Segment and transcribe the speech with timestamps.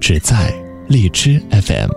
[0.00, 0.52] 只在
[0.88, 1.90] 荔枝 FM。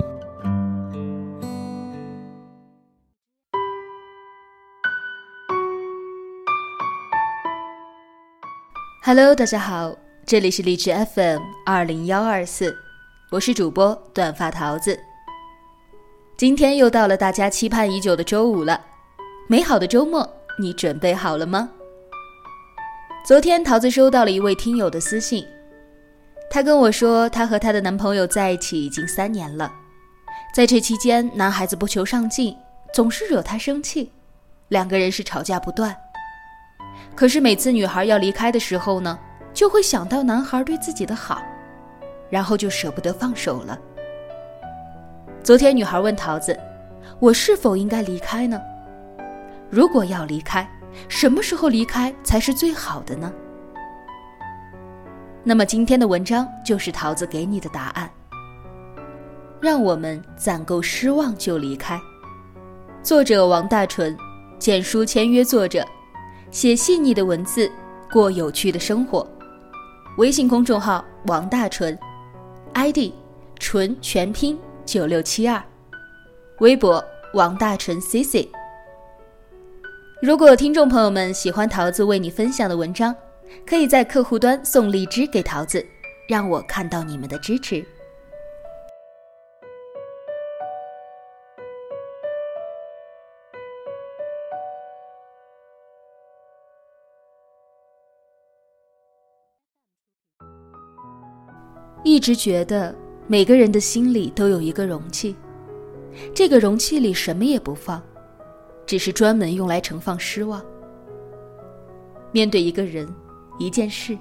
[9.03, 9.93] Hello，大家好，
[10.25, 12.75] 这里是荔枝 FM 二零幺二四，
[13.31, 14.97] 我是主播短发桃子。
[16.38, 18.79] 今天又到了大家期盼已久的周五了，
[19.47, 20.27] 美好的周末，
[20.59, 21.69] 你准备好了吗？
[23.25, 25.45] 昨天桃子收到了一位听友的私信。
[26.49, 29.72] 她跟我说，她和她的男朋友在一起已经三年了，
[30.53, 32.55] 在这期间，男孩子不求上进，
[32.94, 34.11] 总是惹她生气，
[34.69, 35.95] 两个人是吵架不断。
[37.16, 39.17] 可是每次女孩要离开的时候呢，
[39.53, 41.41] 就会想到男孩对自己的好，
[42.30, 43.77] 然后就舍不得放手了。
[45.44, 46.57] 昨天女孩问桃子
[47.19, 48.59] ：“我是否应该离开呢？
[49.69, 50.67] 如果要离开，
[51.07, 53.31] 什么时候离开才是最好的呢？”
[55.48, 58.12] 那么今天的文章就是桃子给你的答案。
[59.62, 61.98] 让我们攒够失望就离开。
[63.02, 64.14] 作者王大纯，
[64.59, 65.88] 简书签约作者，
[66.52, 67.72] 写细腻的文字，
[68.12, 69.25] 过有趣的生活。
[70.18, 71.98] 微信公众号王大纯
[72.73, 73.14] ，ID
[73.58, 75.64] 纯全拼九六七二，
[76.59, 77.02] 微博
[77.36, 78.45] 王大纯 CC。
[80.22, 83.16] 如果听众朋友们喜欢桃子为你分享的文章。
[83.66, 85.86] 可以在客户端送荔枝给桃子，
[86.30, 87.86] 让我看到你们的支持。
[102.03, 102.95] 一直觉得
[103.28, 105.35] 每个人的心里都有一个容器，
[106.34, 108.01] 这个容器里什么也不放，
[108.85, 110.66] 只是专门用来盛放失望。
[112.31, 113.07] 面对一个人。
[113.57, 114.18] 一件事，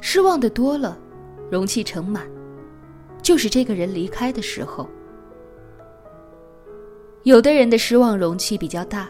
[0.00, 0.98] 失望的多了，
[1.50, 2.22] 容器盛满，
[3.22, 4.88] 就是这个人离开的时候。
[7.24, 9.08] 有的人的失望容器比较大，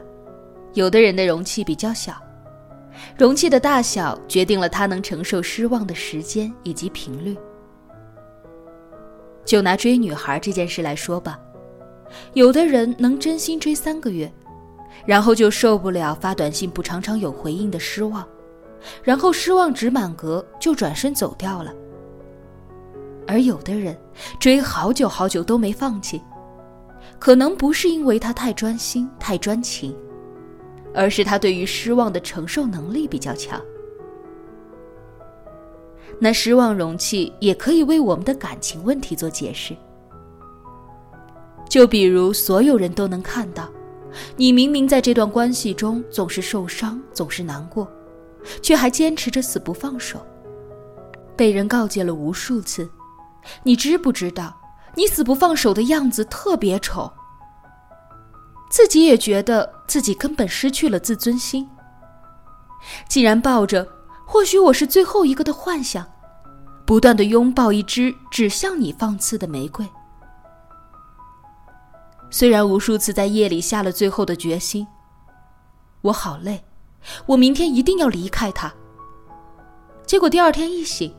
[0.75, 2.15] 有的人的容器比较小，
[3.17, 7.37] 容器的大小决定了他能承受失望的时间以及频率。
[9.45, 11.41] 就拿追女孩这件事来说吧，
[12.35, 14.31] 有的人能真心追三个月，
[15.07, 18.27] 然后就受不了发短信不常常有回应的失望。
[19.03, 21.73] 然后失望值满格，就转身走掉了。
[23.27, 23.97] 而有的人
[24.41, 26.21] 追好久好久都没放弃，
[27.19, 29.97] 可能不是因为他太专心、太专情，
[30.93, 33.61] 而是他对于失望的承受能力比较强。
[36.19, 39.75] 那失望容器也可以为我们的感情问题做解释。
[41.69, 43.69] 就比如所有人都能看到，
[44.37, 47.91] 你明明在这段关系中总是受伤，总是难过。
[48.63, 50.25] 却还坚持着死不放手，
[51.37, 52.91] 被人告诫了无数次，
[53.63, 54.55] 你知不知道，
[54.95, 57.13] 你死不放手的样子特别丑。
[58.71, 61.69] 自己也觉得自己根本失去了自尊心。
[63.09, 63.87] 竟然抱着
[64.27, 66.07] 或许我是最后一个的幻想，
[66.85, 69.87] 不断的拥抱一支只向你放刺的玫瑰。
[72.31, 74.87] 虽然无数次在夜里下了最后的决心，
[76.01, 76.65] 我好累。
[77.27, 78.73] 我明天一定要离开他。
[80.07, 81.15] 结果第二天一醒，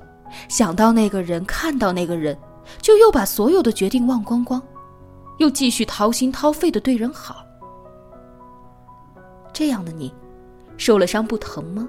[0.47, 2.37] 想到那个人，看到那个人，
[2.81, 4.61] 就又把所有的决定忘光光，
[5.37, 7.45] 又继续掏心掏肺的对人好。
[9.51, 10.13] 这样的你，
[10.77, 11.87] 受了伤不疼吗？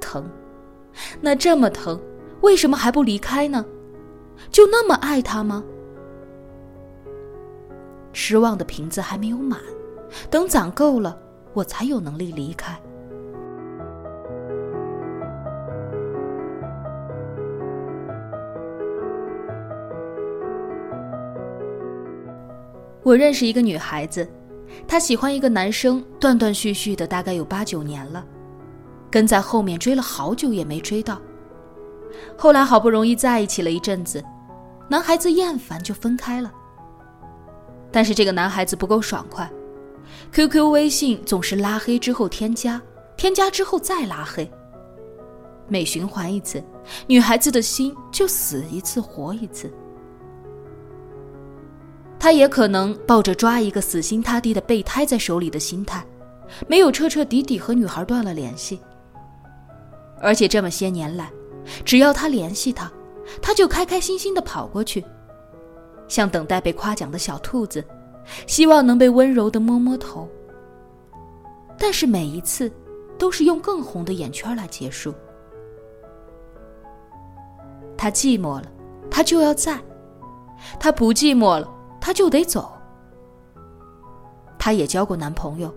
[0.00, 0.28] 疼。
[1.20, 2.00] 那这么疼，
[2.40, 3.64] 为什么还不离开呢？
[4.50, 5.62] 就那么爱他吗？
[8.12, 9.60] 失望的瓶子还没有满，
[10.30, 11.18] 等攒够了。
[11.58, 12.78] 我才有能力离开。
[23.02, 24.28] 我认识一个女孩子，
[24.86, 28.24] 她喜欢一个男生，断断续续的，大概有八九年了，
[29.10, 31.20] 跟在后面追了好久也没追到。
[32.36, 34.22] 后来好不容易在一起了一阵子，
[34.88, 36.52] 男孩子厌烦就分开了。
[37.90, 39.50] 但是这个男孩子不够爽快。
[40.32, 42.80] QQ、微信总是拉黑之后添加，
[43.16, 44.50] 添加之后再拉黑。
[45.66, 46.62] 每循环一次，
[47.06, 49.70] 女孩子的心就死一次活一次。
[52.18, 56.04] 他也可能抱着抓一个死心塌地的备胎在手里的心态，
[56.66, 58.80] 没有彻彻底底和女孩断了联系。
[60.20, 61.30] 而且这么些年来，
[61.84, 62.90] 只要他联系她，
[63.40, 65.04] 他就开开心心的跑过去，
[66.08, 67.84] 像等待被夸奖的小兔子，
[68.46, 70.28] 希望能被温柔的摸摸头。
[71.78, 72.70] 但是每一次，
[73.18, 75.14] 都是用更红的眼圈来结束。
[77.96, 78.64] 他寂寞了，
[79.10, 79.76] 他就要在；
[80.78, 81.68] 他不寂寞了，
[82.00, 82.72] 他就得走。
[84.58, 85.72] 他也交过男朋友，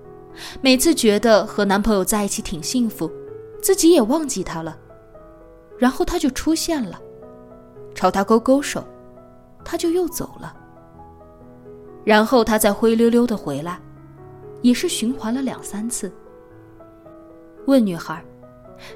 [0.59, 3.09] 每次觉得和男朋友在一起挺幸福，
[3.61, 4.77] 自己也忘记他了，
[5.77, 6.99] 然后他就出现了，
[7.95, 8.83] 朝他勾勾手，
[9.63, 10.55] 他就又走了，
[12.03, 13.79] 然后他再灰溜溜的回来。
[14.61, 16.11] 也是循环了两三次。
[17.65, 18.23] 问女孩：“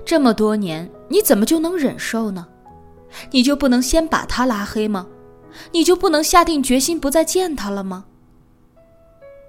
[0.05, 2.47] 这么多年，你怎么就能忍受呢？
[3.31, 5.07] 你就不能先把他拉黑吗？
[5.71, 8.05] 你就不能下定决心不再见他了吗？”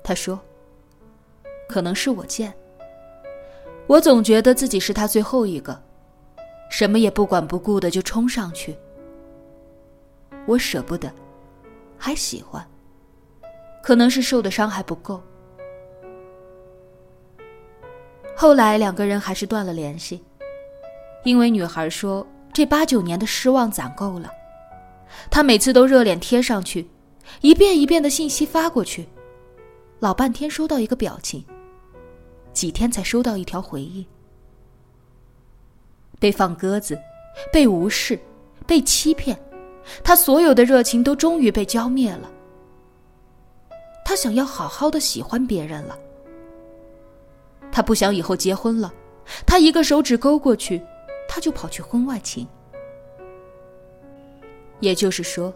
[0.03, 0.41] 他说
[1.69, 2.55] ：“可能是我贱。
[3.87, 5.79] 我总觉得自己是他最后一个，
[6.71, 8.75] 什么也不管不顾的就冲上去。
[10.47, 11.13] 我舍不得，
[11.99, 12.67] 还喜欢，
[13.87, 15.23] 可能是受的伤还不够。”
[18.35, 20.21] 后来两个人还是断了联系，
[21.23, 24.29] 因为女孩说这八九年的失望攒够了，
[25.31, 26.89] 她每次都热脸贴上去，
[27.43, 29.07] 一遍一遍的信息发过去，
[30.01, 31.45] 老半天收到一个表情，
[32.53, 34.05] 几天才收到一条回应。
[36.19, 36.99] 被放鸽子，
[37.53, 38.19] 被无视，
[38.67, 39.39] 被欺骗，
[40.03, 42.33] 他所有的热情都终于被浇灭了。
[44.17, 45.97] 想要好好的喜欢别人了。
[47.71, 48.93] 他不想以后结婚了，
[49.47, 50.83] 他一个手指勾过去，
[51.29, 52.49] 他就跑去婚外情。
[54.81, 55.53] 也就是说，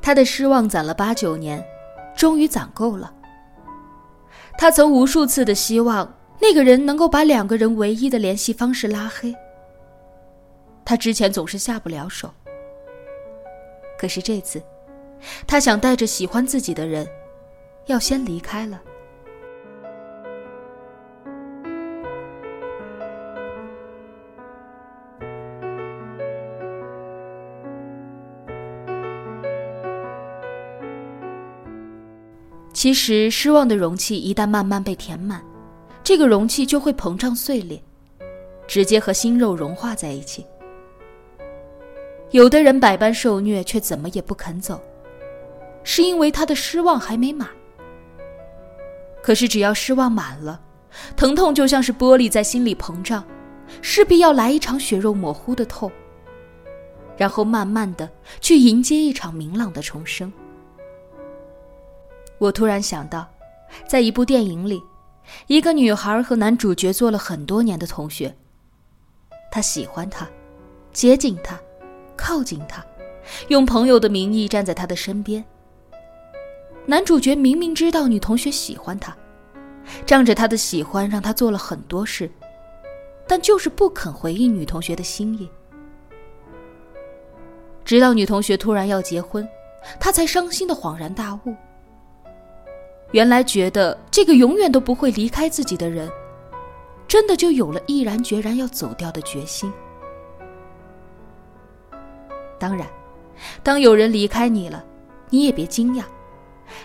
[0.00, 1.64] 他的失望攒了八九年，
[2.16, 3.12] 终于攒够了。
[4.56, 9.34] 他曾无数次的希望那个人能够把两个人唯一的联系方式拉黑。
[10.84, 12.32] 他之前总是下不了手，
[13.98, 14.62] 可是这次，
[15.46, 17.08] 他想带着喜欢自己的人，
[17.88, 18.80] 要先离开了。
[32.72, 35.42] 其实，失望的容器一旦慢慢被填满，
[36.04, 37.82] 这个容器就会膨胀碎裂，
[38.68, 40.46] 直接和心肉融化在一起。
[42.30, 44.80] 有的人百般受虐，却怎么也不肯走，
[45.82, 47.48] 是因为他的失望还没满。
[49.22, 50.60] 可是，只要失望满了，
[51.16, 53.24] 疼痛就像是玻璃在心里膨胀，
[53.82, 55.90] 势必要来一场血肉模糊的痛，
[57.16, 58.08] 然后慢慢的
[58.40, 60.32] 去迎接一场明朗的重生。
[62.38, 63.28] 我突然想到，
[63.86, 64.82] 在一部电影里，
[65.46, 68.34] 一个女孩和男主角做了很多年的同学。
[69.50, 70.28] 她喜欢他，
[70.92, 71.58] 接近他，
[72.16, 72.84] 靠近他，
[73.48, 75.44] 用朋友的名义站在他的身边。
[76.90, 79.14] 男主角明明知道女同学喜欢他，
[80.06, 82.30] 仗着他的喜欢让他做了很多事，
[83.26, 85.50] 但就是不肯回应女同学的心意。
[87.84, 89.46] 直到女同学突然要结婚，
[90.00, 91.54] 他才伤心的恍然大悟。
[93.12, 96.10] 原来觉得这个永远都不会离开自己的人，
[97.06, 99.70] 真的就有了毅然决然要走掉的决心。
[102.58, 102.88] 当然，
[103.62, 104.82] 当有人离开你了，
[105.28, 106.04] 你也别惊讶，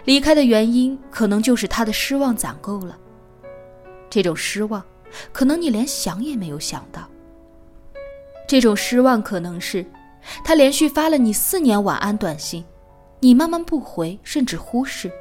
[0.05, 2.97] 离开的原因可能就是他的失望攒够了。
[4.09, 4.83] 这种失望，
[5.31, 7.09] 可能你连想也没有想到。
[8.47, 9.85] 这种失望可能是，
[10.43, 12.63] 他连续发了你四年晚安短信，
[13.19, 15.11] 你慢慢不回，甚至忽视。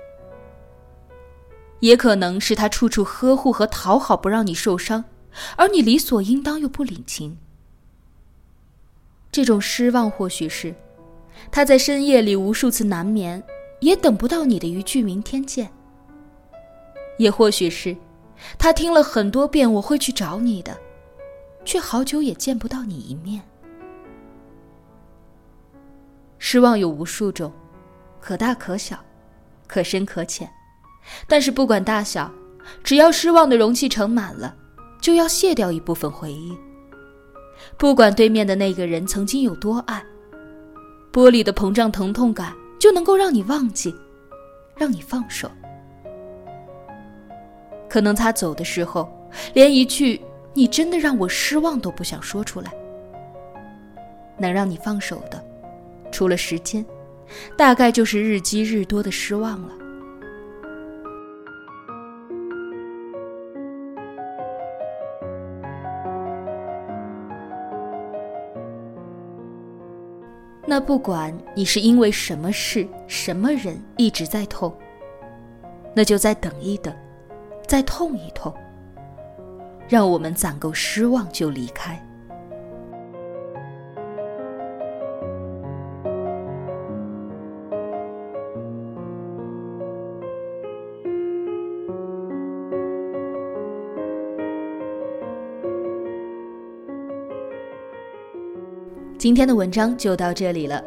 [1.80, 5.04] 也可能是他处处呵护和讨好，不让你受伤，
[5.56, 7.38] 而你理所应当又不领情。
[9.32, 10.74] 这种失望，或许是
[11.50, 13.42] 他在深夜里无数次难眠，
[13.82, 15.66] 也等不到你的一句明天见；
[17.18, 17.96] 也或许是
[18.56, 20.78] 他听了很多遍我会去找你的，
[21.64, 23.42] 却好久也见不到你一面。
[26.38, 27.52] 失望有无数种，
[28.20, 28.96] 可大可小，
[29.66, 30.48] 可深可浅。
[31.26, 32.30] 但是不管大小，
[32.84, 34.54] 只要失望的容器盛满了，
[35.00, 36.56] 就要卸掉一部分回忆。
[37.76, 40.04] 不管对面的那个人曾经有多爱，
[41.12, 43.94] 玻璃的膨胀疼痛感就能够让你忘记，
[44.74, 45.48] 让你放手。
[47.88, 49.08] 可能他走的时候，
[49.54, 50.20] 连一句
[50.52, 52.72] “你真的让我失望”都不想说出来，
[54.36, 55.40] 能让你放手的，
[56.10, 56.84] 除了时间，
[57.56, 59.72] 大概就是日积日多的失望了。
[70.72, 74.74] 那不管你是因为什么事、什么人一直在痛，
[75.94, 76.96] 那就再等一等，
[77.66, 78.50] 再痛一痛，
[79.86, 82.02] 让我们攒够失望就离开。
[99.22, 100.82] 今天的文章就到这里了。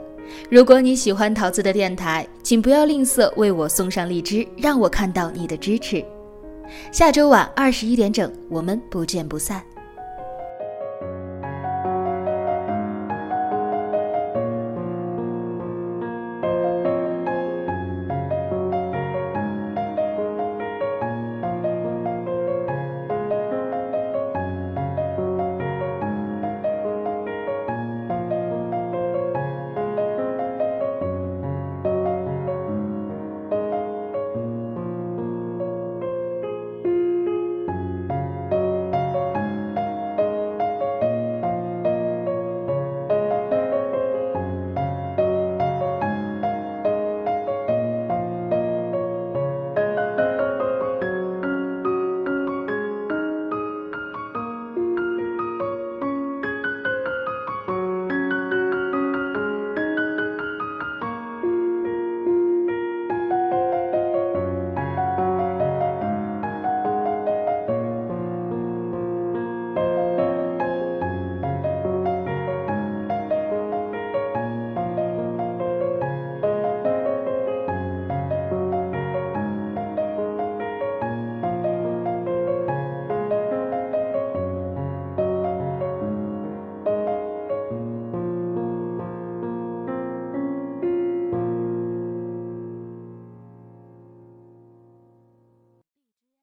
[0.51, 6.03] 如果你喜欢桃子的电台，请不要吝啬为我送上荔枝，让我看到你的支持。
[6.91, 9.63] 下周晚二十一点整，我们不见不散。